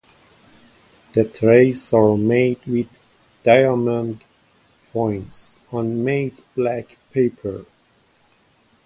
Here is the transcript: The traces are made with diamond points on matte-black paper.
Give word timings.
The 1.13 1.25
traces 1.25 1.93
are 1.93 2.17
made 2.17 2.57
with 2.65 2.87
diamond 3.43 4.25
points 4.91 5.59
on 5.71 6.03
matte-black 6.03 6.97
paper. 7.11 7.65